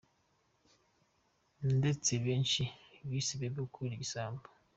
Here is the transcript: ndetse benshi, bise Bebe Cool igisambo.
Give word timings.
ndetse 1.77 2.11
benshi, 2.25 2.63
bise 3.09 3.33
Bebe 3.39 3.63
Cool 3.73 3.91
igisambo. 3.93 4.43